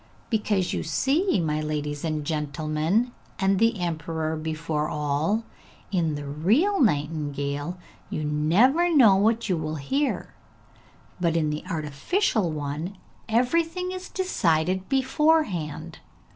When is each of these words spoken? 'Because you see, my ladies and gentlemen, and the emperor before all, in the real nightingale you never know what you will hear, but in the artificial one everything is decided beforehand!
'Because 0.31 0.73
you 0.73 0.81
see, 0.81 1.39
my 1.39 1.61
ladies 1.61 2.03
and 2.03 2.25
gentlemen, 2.25 3.11
and 3.37 3.59
the 3.59 3.79
emperor 3.79 4.35
before 4.35 4.89
all, 4.89 5.43
in 5.91 6.15
the 6.15 6.25
real 6.25 6.79
nightingale 6.81 7.77
you 8.09 8.23
never 8.25 8.91
know 8.91 9.15
what 9.15 9.47
you 9.47 9.55
will 9.57 9.75
hear, 9.75 10.33
but 11.19 11.37
in 11.37 11.51
the 11.51 11.63
artificial 11.69 12.49
one 12.51 12.97
everything 13.29 13.91
is 13.91 14.09
decided 14.09 14.89
beforehand! 14.89 15.99